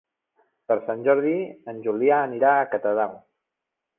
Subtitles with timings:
[0.71, 1.33] Per Sant Jordi
[1.73, 3.13] en Julià anirà a Catadau.